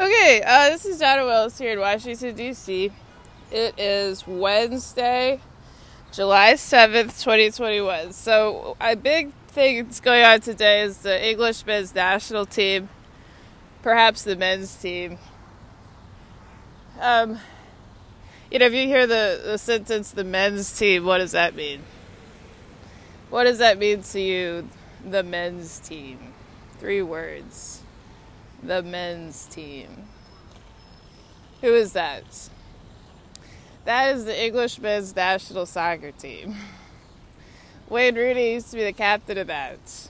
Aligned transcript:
Okay, 0.00 0.42
uh, 0.44 0.70
this 0.70 0.84
is 0.86 0.98
Donna 0.98 1.24
Welles 1.24 1.56
here 1.56 1.74
in 1.74 1.78
Washington, 1.78 2.34
D.C. 2.34 2.90
It 3.52 3.78
is 3.78 4.26
Wednesday, 4.26 5.38
July 6.10 6.54
7th, 6.54 7.22
2021. 7.22 8.12
So, 8.12 8.76
a 8.80 8.96
big 8.96 9.32
thing 9.46 9.84
that's 9.84 10.00
going 10.00 10.24
on 10.24 10.40
today 10.40 10.80
is 10.80 10.98
the 10.98 11.30
English 11.30 11.64
men's 11.64 11.94
national 11.94 12.44
team, 12.44 12.88
perhaps 13.82 14.24
the 14.24 14.34
men's 14.34 14.74
team. 14.74 15.16
Um, 17.00 17.38
you 18.50 18.58
know, 18.58 18.66
if 18.66 18.72
you 18.72 18.88
hear 18.88 19.06
the, 19.06 19.42
the 19.44 19.58
sentence, 19.58 20.10
the 20.10 20.24
men's 20.24 20.76
team, 20.76 21.04
what 21.04 21.18
does 21.18 21.32
that 21.32 21.54
mean? 21.54 21.82
What 23.30 23.44
does 23.44 23.58
that 23.58 23.78
mean 23.78 24.02
to 24.02 24.20
you, 24.20 24.68
the 25.08 25.22
men's 25.22 25.78
team? 25.78 26.34
Three 26.80 27.00
words 27.00 27.83
the 28.66 28.82
men's 28.82 29.46
team. 29.46 29.88
Who 31.60 31.74
is 31.74 31.92
that? 31.92 32.24
That 33.84 34.14
is 34.14 34.24
the 34.24 34.44
English 34.44 34.78
men's 34.78 35.14
national 35.14 35.66
soccer 35.66 36.12
team. 36.12 36.56
Wayne 37.88 38.14
Rooney 38.14 38.54
used 38.54 38.70
to 38.70 38.76
be 38.76 38.84
the 38.84 38.92
captain 38.92 39.36
of 39.36 39.48
that. 39.48 40.08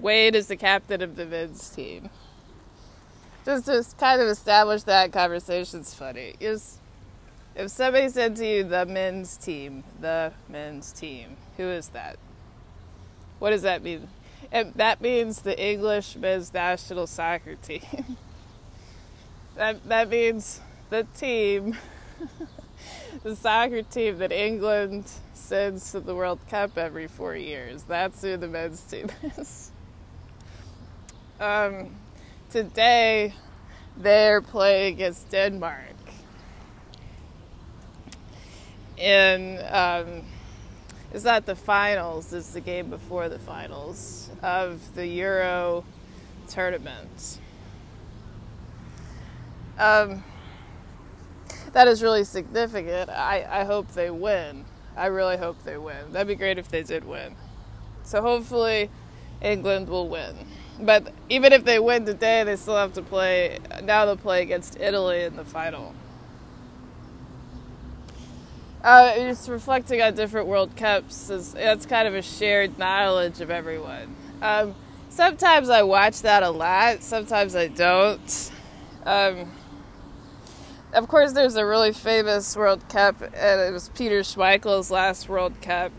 Wayne 0.00 0.34
is 0.34 0.48
the 0.48 0.56
captain 0.56 1.02
of 1.02 1.14
the 1.14 1.24
men's 1.24 1.70
team. 1.70 2.10
Just 3.44 3.66
to 3.66 3.84
kind 3.98 4.20
of 4.20 4.28
establish 4.28 4.82
that 4.84 5.12
conversation's 5.12 5.94
funny. 5.94 6.34
Just, 6.40 6.80
if 7.54 7.70
somebody 7.70 8.08
said 8.08 8.34
to 8.36 8.46
you, 8.46 8.64
the 8.64 8.86
men's 8.86 9.36
team, 9.36 9.84
the 10.00 10.32
men's 10.48 10.92
team, 10.92 11.36
who 11.56 11.64
is 11.64 11.88
that? 11.90 12.16
What 13.38 13.50
does 13.50 13.62
that 13.62 13.82
mean? 13.82 14.08
And 14.52 14.72
that 14.74 15.00
means 15.00 15.42
the 15.42 15.58
English 15.60 16.16
men's 16.16 16.52
national 16.52 17.06
soccer 17.06 17.54
team. 17.56 18.16
that 19.56 19.86
that 19.88 20.08
means 20.08 20.60
the 20.90 21.06
team, 21.16 21.76
the 23.22 23.36
soccer 23.36 23.82
team 23.82 24.18
that 24.18 24.32
England 24.32 25.10
sends 25.32 25.92
to 25.92 26.00
the 26.00 26.14
World 26.14 26.40
Cup 26.48 26.78
every 26.78 27.06
four 27.06 27.36
years. 27.36 27.82
That's 27.84 28.22
who 28.22 28.36
the 28.36 28.48
men's 28.48 28.80
team 28.82 29.08
is. 29.36 29.70
Um, 31.40 31.96
today, 32.50 33.34
they're 33.96 34.40
playing 34.40 34.94
against 34.94 35.30
Denmark. 35.30 35.94
In 38.96 39.58
um, 39.70 40.22
it's 41.14 41.24
not 41.24 41.46
the 41.46 41.54
finals, 41.54 42.32
it's 42.32 42.50
the 42.50 42.60
game 42.60 42.90
before 42.90 43.28
the 43.28 43.38
finals 43.38 44.30
of 44.42 44.96
the 44.96 45.06
Euro 45.06 45.84
tournament. 46.48 47.38
Um, 49.78 50.24
that 51.72 51.86
is 51.86 52.02
really 52.02 52.24
significant. 52.24 53.10
I, 53.10 53.46
I 53.48 53.64
hope 53.64 53.92
they 53.92 54.10
win. 54.10 54.64
I 54.96 55.06
really 55.06 55.36
hope 55.36 55.62
they 55.62 55.76
win. 55.76 56.12
That'd 56.12 56.26
be 56.26 56.34
great 56.34 56.58
if 56.58 56.68
they 56.68 56.82
did 56.82 57.04
win. 57.04 57.36
So 58.02 58.20
hopefully 58.20 58.90
England 59.40 59.88
will 59.88 60.08
win. 60.08 60.34
But 60.80 61.12
even 61.28 61.52
if 61.52 61.64
they 61.64 61.78
win 61.78 62.06
today, 62.06 62.42
they 62.42 62.56
still 62.56 62.76
have 62.76 62.92
to 62.94 63.02
play. 63.02 63.60
Now 63.84 64.04
they'll 64.04 64.16
play 64.16 64.42
against 64.42 64.80
Italy 64.80 65.22
in 65.22 65.36
the 65.36 65.44
final. 65.44 65.94
Uh, 68.84 69.16
just 69.16 69.48
reflecting 69.48 70.02
on 70.02 70.14
different 70.14 70.46
World 70.46 70.76
Cups 70.76 71.28
that's 71.54 71.86
kind 71.86 72.06
of 72.06 72.14
a 72.14 72.20
shared 72.20 72.78
knowledge 72.78 73.40
of 73.40 73.50
everyone. 73.50 74.14
Um, 74.42 74.74
sometimes 75.08 75.70
I 75.70 75.82
watch 75.82 76.20
that 76.20 76.42
a 76.42 76.50
lot. 76.50 77.02
Sometimes 77.02 77.56
I 77.56 77.68
don't. 77.68 78.52
Um, 79.06 79.50
of 80.92 81.08
course, 81.08 81.32
there's 81.32 81.56
a 81.56 81.64
really 81.64 81.94
famous 81.94 82.54
World 82.58 82.86
Cup, 82.90 83.22
and 83.22 83.60
it 83.62 83.72
was 83.72 83.88
Peter 83.94 84.20
Schmeichel's 84.20 84.90
last 84.90 85.30
World 85.30 85.62
Cup. 85.62 85.90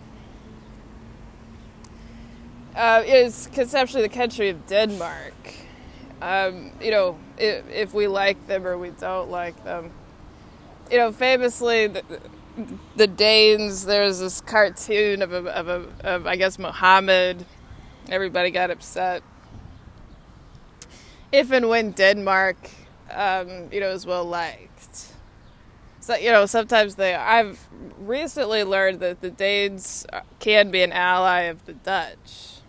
Uh, 2.76 3.02
it 3.04 3.16
is 3.16 3.50
conceptually 3.52 4.04
the 4.04 4.14
country 4.14 4.50
of 4.50 4.68
Denmark. 4.68 5.56
Um, 6.22 6.72
you 6.80 6.92
know, 6.92 7.18
if, 7.40 7.68
if, 7.68 7.94
we 7.96 8.08
like 8.08 8.46
them 8.46 8.68
or 8.68 8.78
we 8.78 8.92
don't 8.92 9.32
like 9.32 9.64
them. 9.64 9.90
You 10.92 11.00
know, 11.00 11.12
famously, 11.12 11.92
the 12.96 13.08
Danes. 13.08 13.86
There's 13.86 14.20
this 14.20 14.42
cartoon 14.42 15.22
of 15.22 15.34
a, 15.34 15.38
of 15.52 15.68
a 15.68 15.86
of 16.04 16.28
I 16.28 16.36
guess 16.36 16.58
Muhammad. 16.58 17.46
Everybody 18.10 18.52
got 18.52 18.72
upset. 18.72 19.24
If 21.32 21.52
and 21.52 21.68
when 21.68 21.92
Denmark, 21.92 22.70
um, 23.12 23.70
you 23.72 23.80
know, 23.80 23.92
is 23.92 24.06
well 24.06 24.26
liked. 24.26 25.14
So 26.00 26.16
you 26.16 26.32
know, 26.32 26.46
sometimes 26.46 26.96
they. 26.96 27.16
I've 27.16 27.68
recently 27.98 28.64
learned 28.64 29.00
that 29.00 29.22
the 29.22 29.32
Danes 29.32 30.06
can 30.40 30.72
be 30.72 30.82
an 30.82 30.92
ally 30.92 31.42
of 31.42 31.66
the 31.66 31.74
Dutch 31.74 32.60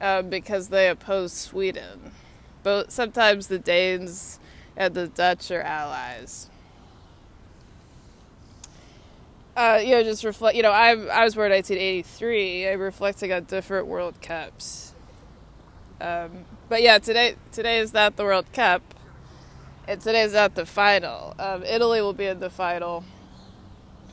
uh, 0.00 0.22
because 0.22 0.68
they 0.68 0.88
oppose 0.88 1.32
Sweden. 1.32 2.12
But 2.62 2.90
sometimes 2.90 3.46
the 3.46 3.60
Danes 3.60 4.40
and 4.76 4.92
the 4.92 5.06
Dutch 5.06 5.50
are 5.52 5.62
allies 5.62 6.50
uh, 9.56 9.80
you 9.82 9.92
know, 9.92 10.02
just 10.02 10.22
reflect. 10.22 10.56
You 10.56 10.62
know, 10.62 10.70
I 10.70 10.90
I 10.90 11.24
was 11.24 11.34
born 11.34 11.46
in 11.46 11.56
1983. 11.56 12.68
I'm 12.68 12.80
reflecting 12.80 13.32
on 13.32 13.44
different 13.44 13.86
World 13.86 14.20
Cups. 14.20 14.92
Um, 16.00 16.44
but 16.68 16.82
yeah, 16.82 16.98
today 16.98 17.36
today 17.52 17.78
is 17.78 17.94
not 17.94 18.16
the 18.16 18.24
World 18.24 18.52
Cup, 18.52 18.82
and 19.88 20.00
today 20.00 20.22
is 20.22 20.34
not 20.34 20.54
the 20.54 20.66
final. 20.66 21.34
Um, 21.38 21.62
Italy 21.62 22.02
will 22.02 22.12
be 22.12 22.26
in 22.26 22.40
the 22.40 22.50
final, 22.50 23.04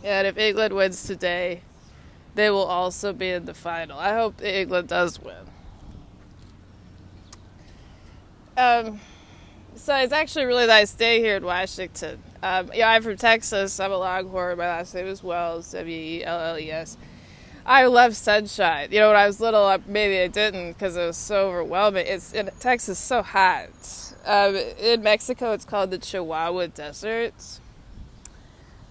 and 0.01 0.25
if 0.25 0.37
England 0.37 0.73
wins 0.75 1.03
today, 1.03 1.61
they 2.35 2.49
will 2.49 2.63
also 2.63 3.11
be 3.11 3.29
in 3.29 3.43
the 3.43 3.53
final. 3.53 3.99
I 3.99 4.13
hope 4.13 4.41
England 4.41 4.87
does 4.87 5.19
win. 5.19 5.35
Um, 8.55 9.01
so 9.75 9.95
it's 9.97 10.13
actually 10.13 10.43
a 10.43 10.47
really 10.47 10.67
nice 10.67 10.93
day 10.93 11.19
here 11.19 11.35
in 11.35 11.43
Washington. 11.43 12.23
Um, 12.43 12.71
yeah, 12.75 12.89
I'm 12.89 13.01
from 13.01 13.15
Texas. 13.15 13.79
I'm 13.79 13.93
a 13.93 13.97
Longhorn. 13.97 14.57
My 14.57 14.67
last 14.67 14.93
name 14.93 15.07
is 15.07 15.23
Welles. 15.23 15.71
W 15.71 15.97
E 15.97 16.25
L 16.25 16.41
L 16.41 16.59
E 16.59 16.69
S. 16.69 16.97
I 17.65 17.85
love 17.85 18.17
sunshine. 18.17 18.89
You 18.91 18.99
know, 18.99 19.07
when 19.07 19.15
I 19.15 19.25
was 19.25 19.39
little, 19.39 19.73
maybe 19.87 20.19
I 20.19 20.27
didn't 20.27 20.73
because 20.73 20.97
it 20.97 21.05
was 21.05 21.15
so 21.15 21.47
overwhelming. 21.47 22.05
It's 22.05 22.33
in 22.33 22.49
Texas 22.59 22.99
so 22.99 23.21
hot. 23.21 23.69
Um, 24.25 24.57
in 24.57 25.01
Mexico, 25.01 25.53
it's 25.53 25.63
called 25.63 25.91
the 25.91 25.97
Chihuahua 25.97 26.67
Desert. 26.67 27.33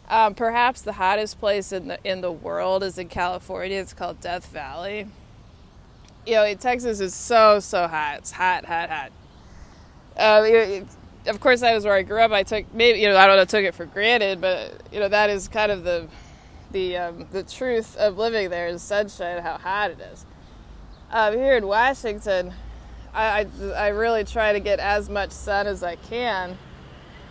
Um, 0.09 0.35
perhaps 0.35 0.81
the 0.81 0.95
hottest 0.95 1.39
place 1.39 1.73
in 1.73 1.89
the 1.89 1.99
in 2.05 2.23
the 2.23 2.33
world 2.33 2.83
is 2.83 2.97
in 2.97 3.09
California. 3.09 3.79
It's 3.79 3.93
called 3.93 4.19
Death 4.23 4.47
Valley. 4.47 5.09
You 6.27 6.35
know, 6.37 6.55
Texas 6.55 7.01
is 7.01 7.15
so 7.15 7.61
so 7.61 7.87
hot. 7.87 8.21
It's 8.21 8.33
hot, 8.33 8.65
hot, 8.65 8.89
hot. 8.89 9.13
Uh, 10.17 10.85
of 11.27 11.41
course, 11.41 11.61
that 11.61 11.75
was 11.75 11.85
where 11.85 11.95
I 11.95 12.03
grew 12.03 12.21
up. 12.21 12.33
I 12.33 12.43
took 12.43 12.73
maybe 12.75 13.01
you 13.01 13.09
know 13.09 13.17
I 13.17 13.27
don't 13.27 13.37
know 13.37 13.45
took 13.45 13.65
it 13.65 13.75
for 13.75 13.87
granted, 13.87 14.41
but 14.41 14.83
you 14.93 15.01
know 15.01 15.09
that 15.09 15.31
is 15.31 15.49
kind 15.49 15.71
of 15.71 15.85
the 15.85 16.09
the 16.73 16.97
um, 16.97 17.27
the 17.31 17.43
truth 17.43 17.97
of 17.97 18.19
living 18.19 18.51
there 18.51 18.67
is 18.67 18.83
sunshine, 18.83 19.41
how 19.43 19.59
hot 19.59 19.93
it 19.93 20.01
is. 20.13 20.27
Um, 21.11 21.35
here 21.35 21.57
in 21.57 21.67
Washington, 21.67 22.55
I, 23.13 23.47
I, 23.63 23.71
I 23.73 23.89
really 23.89 24.25
try 24.25 24.53
to 24.55 24.61
get 24.61 24.81
as 24.81 25.11
much 25.11 25.31
sun 25.31 25.67
as 25.67 25.83
I 25.83 25.97
can 25.97 26.57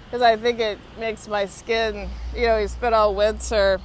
because 0.06 0.22
I 0.22 0.38
think 0.38 0.59
it 0.59 0.78
makes 1.00 1.28
my 1.28 1.46
skin. 1.46 2.09
You 2.35 2.47
know, 2.47 2.58
you 2.58 2.68
spend 2.68 2.96
all 2.96 3.13
winter. 3.13 3.81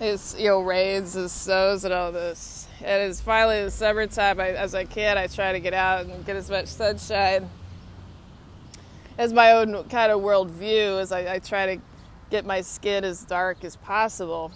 It's 0.00 0.36
you 0.36 0.48
know 0.48 0.62
rains 0.62 1.14
and 1.14 1.30
snows 1.30 1.84
and 1.84 1.94
all 1.94 2.10
this, 2.10 2.66
and 2.82 3.02
it's 3.08 3.20
finally 3.20 3.62
the 3.62 3.70
summertime. 3.70 4.40
I, 4.40 4.48
as 4.48 4.74
I 4.74 4.86
can, 4.86 5.16
I 5.18 5.28
try 5.28 5.52
to 5.52 5.60
get 5.60 5.74
out 5.74 6.06
and 6.06 6.26
get 6.26 6.34
as 6.34 6.50
much 6.50 6.66
sunshine 6.66 7.48
as 9.18 9.32
my 9.32 9.52
own 9.52 9.84
kind 9.84 10.10
of 10.12 10.20
worldview 10.20 11.00
as 11.00 11.12
I, 11.12 11.34
I 11.34 11.38
try 11.38 11.76
to 11.76 11.82
get 12.30 12.44
my 12.44 12.60
skin 12.60 13.04
as 13.04 13.22
dark 13.24 13.64
as 13.64 13.76
possible. 13.76 14.52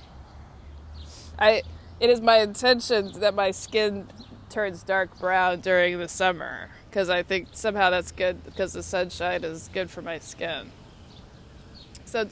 I 1.38 1.62
it 2.00 2.10
is 2.10 2.20
my 2.20 2.38
intention 2.38 3.12
that 3.20 3.34
my 3.34 3.50
skin 3.50 4.06
turns 4.50 4.82
dark 4.82 5.18
brown 5.18 5.60
during 5.60 5.98
the 5.98 6.08
summer 6.08 6.70
because 6.88 7.08
I 7.08 7.22
think 7.22 7.48
somehow 7.52 7.90
that's 7.90 8.12
good 8.12 8.44
because 8.44 8.72
the 8.72 8.82
sunshine 8.82 9.44
is 9.44 9.68
good 9.72 9.90
for 9.90 10.02
my 10.02 10.18
skin. 10.18 10.72
So 12.04 12.28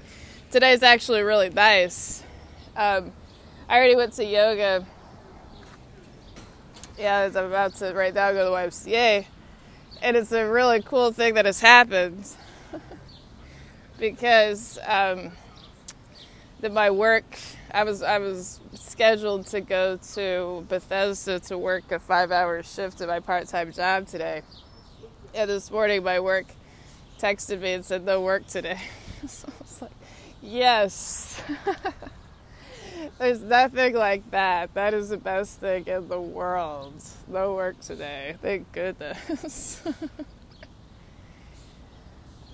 today 0.50 0.72
is 0.72 0.82
actually 0.82 1.22
really 1.22 1.50
nice. 1.50 2.22
Um, 2.76 3.12
I 3.68 3.76
already 3.76 3.96
went 3.96 4.12
to 4.14 4.24
yoga. 4.24 4.86
Yeah, 6.98 7.24
I'm 7.24 7.36
about 7.36 7.74
to 7.76 7.92
right 7.92 8.14
now 8.14 8.32
go 8.32 8.44
to 8.44 8.50
the 8.50 8.56
YMCA 8.56 9.26
and 10.04 10.18
it's 10.18 10.32
a 10.32 10.46
really 10.46 10.82
cool 10.82 11.12
thing 11.12 11.32
that 11.34 11.46
has 11.46 11.60
happened 11.60 12.28
because 13.98 14.78
um, 14.86 15.32
that 16.60 16.72
my 16.72 16.90
work 16.90 17.24
I 17.72 17.84
was 17.84 18.02
I 18.02 18.18
was 18.18 18.60
scheduled 18.74 19.46
to 19.48 19.62
go 19.62 19.98
to 20.14 20.66
Bethesda 20.68 21.40
to 21.40 21.58
work 21.58 21.90
a 21.90 21.98
five 21.98 22.30
hour 22.30 22.62
shift 22.62 23.00
at 23.00 23.08
my 23.08 23.20
part 23.20 23.48
time 23.48 23.72
job 23.72 24.06
today. 24.06 24.42
And 25.34 25.50
this 25.50 25.70
morning 25.70 26.04
my 26.04 26.20
work 26.20 26.46
texted 27.18 27.60
me 27.60 27.72
and 27.72 27.84
said 27.84 28.04
no 28.04 28.20
work 28.20 28.46
today. 28.46 28.78
so 29.26 29.48
I 29.48 29.52
was 29.62 29.82
like, 29.82 29.92
yes. 30.42 31.42
There's 33.18 33.42
nothing 33.42 33.94
like 33.94 34.28
that. 34.32 34.74
That 34.74 34.92
is 34.92 35.10
the 35.10 35.16
best 35.16 35.60
thing 35.60 35.86
in 35.86 36.08
the 36.08 36.20
world. 36.20 36.94
No 37.28 37.54
work 37.54 37.80
today. 37.80 38.36
Thank 38.42 38.72
goodness. 38.72 39.80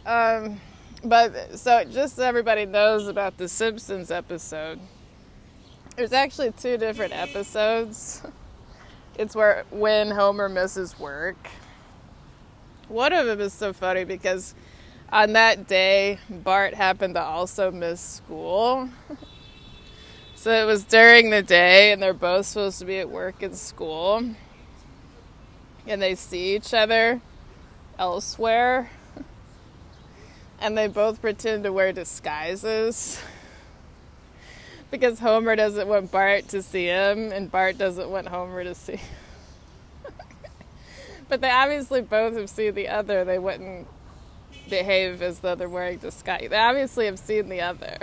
um, 0.07 0.61
but 1.03 1.59
so 1.59 1.85
just 1.85 2.17
so 2.17 2.25
everybody 2.25 2.67
knows 2.67 3.09
about 3.09 3.39
the 3.39 3.49
Simpsons 3.49 4.11
episode, 4.11 4.79
there's 5.97 6.13
actually 6.13 6.53
two 6.53 6.77
different 6.77 7.13
episodes. 7.15 8.23
It's 9.19 9.35
where 9.35 9.65
when 9.71 10.11
Homer 10.11 10.49
misses 10.49 10.99
work. 10.99 11.37
One 12.89 13.13
of 13.13 13.27
them 13.27 13.41
is 13.41 13.53
so 13.53 13.73
funny 13.73 14.05
because 14.05 14.55
on 15.13 15.33
that 15.35 15.67
day, 15.69 16.19
Bart 16.29 16.75
happened 16.75 17.15
to 17.15 17.23
also 17.23 17.71
miss 17.71 18.01
school. 18.01 18.89
so 20.41 20.51
it 20.51 20.65
was 20.65 20.85
during 20.85 21.29
the 21.29 21.43
day, 21.43 21.93
and 21.93 22.03
they're 22.03 22.15
both 22.15 22.47
supposed 22.47 22.79
to 22.79 22.87
be 22.87 22.99
at 22.99 23.11
work 23.11 23.43
and 23.43 23.55
school. 23.55 24.25
And 25.87 26.01
they 26.01 26.15
see 26.15 26.57
each 26.57 26.73
other 26.73 27.21
elsewhere. 27.99 28.89
And 30.59 30.79
they 30.79 30.87
both 30.87 31.21
pretend 31.21 31.65
to 31.65 31.75
wear 31.75 31.93
disguises. 31.93 33.23
because 34.91 35.19
Homer 35.19 35.57
doesn't 35.57 35.87
want 35.87 36.11
Bart 36.11 36.49
to 36.49 36.63
see 36.63 36.87
him, 36.87 37.33
and 37.33 37.53
Bart 37.53 37.77
doesn't 37.77 38.09
want 38.09 38.29
Homer 38.29 38.65
to 38.65 38.75
see 38.75 38.99
but 41.29 41.43
they 41.43 41.51
obviously 41.51 42.01
both 42.01 42.35
have 42.39 42.49
seen 42.49 42.75
the 42.75 42.89
other. 42.89 43.27
They 43.27 43.39
wouldn't 43.39 43.87
behave 44.71 45.21
as 45.21 45.41
though 45.41 45.55
they're 45.55 45.69
wearing 45.69 45.99
disguise. 45.99 46.49
They 46.49 46.57
obviously 46.57 47.05
have 47.05 47.19
seen 47.19 47.51
the 47.51 47.61
other. 47.61 47.99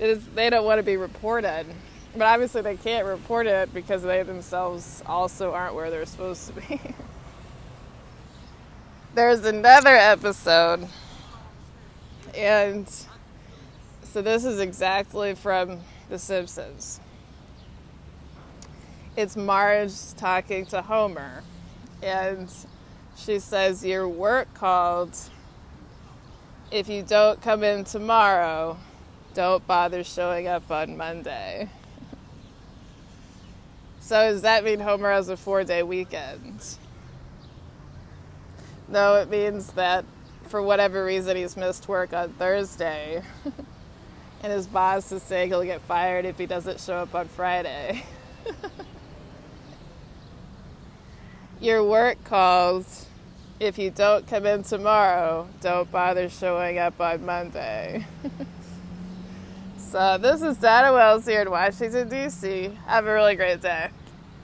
Is, 0.00 0.26
they 0.28 0.50
don't 0.50 0.64
want 0.64 0.78
to 0.78 0.82
be 0.82 0.96
reported. 0.96 1.66
But 2.14 2.22
obviously 2.22 2.62
they 2.62 2.76
can't 2.76 3.06
report 3.06 3.46
it 3.46 3.72
because 3.74 4.02
they 4.02 4.22
themselves 4.22 5.02
also 5.06 5.52
aren't 5.52 5.74
where 5.74 5.90
they're 5.90 6.06
supposed 6.06 6.46
to 6.48 6.52
be. 6.54 6.80
There's 9.14 9.44
another 9.44 9.94
episode, 9.94 10.86
and 12.34 12.88
so 14.02 14.22
this 14.22 14.44
is 14.44 14.60
exactly 14.60 15.34
from 15.34 15.80
The 16.08 16.18
Simpsons. 16.18 17.00
It's 19.16 19.36
Marge 19.36 20.14
talking 20.16 20.66
to 20.66 20.82
Homer, 20.82 21.42
and 22.02 22.52
she 23.16 23.38
says, 23.38 23.84
Your 23.84 24.08
work 24.08 24.52
called. 24.54 25.16
If 26.70 26.88
you 26.88 27.02
don't 27.02 27.40
come 27.40 27.64
in 27.64 27.84
tomorrow, 27.84 28.76
don't 29.34 29.66
bother 29.66 30.04
showing 30.04 30.46
up 30.46 30.70
on 30.70 30.96
Monday. 30.96 31.68
So, 34.00 34.30
does 34.30 34.42
that 34.42 34.64
mean 34.64 34.80
Homer 34.80 35.12
has 35.12 35.28
a 35.28 35.36
four 35.36 35.64
day 35.64 35.82
weekend? 35.82 36.64
No, 38.88 39.16
it 39.16 39.28
means 39.28 39.72
that 39.72 40.04
for 40.48 40.62
whatever 40.62 41.04
reason 41.04 41.36
he's 41.36 41.56
missed 41.56 41.88
work 41.88 42.14
on 42.14 42.30
Thursday. 42.30 43.22
and 44.42 44.52
his 44.52 44.66
boss 44.66 45.12
is 45.12 45.22
saying 45.22 45.48
he'll 45.48 45.62
get 45.62 45.82
fired 45.82 46.24
if 46.24 46.38
he 46.38 46.46
doesn't 46.46 46.80
show 46.80 46.96
up 46.96 47.14
on 47.14 47.28
Friday. 47.28 48.04
Your 51.60 51.84
work 51.84 52.22
calls. 52.24 53.06
If 53.60 53.76
you 53.76 53.90
don't 53.90 54.26
come 54.26 54.46
in 54.46 54.62
tomorrow, 54.62 55.48
don't 55.60 55.90
bother 55.90 56.28
showing 56.28 56.78
up 56.78 57.00
on 57.00 57.26
Monday. 57.26 58.06
so, 59.90 60.18
this 60.18 60.42
is 60.42 60.58
Donna 60.58 60.92
Welles 60.92 61.24
here 61.24 61.40
in 61.40 61.50
Washington, 61.50 62.10
D.C. 62.10 62.70
Have 62.86 63.06
a 63.06 63.12
really 63.14 63.36
great 63.36 63.62
day. 63.62 63.88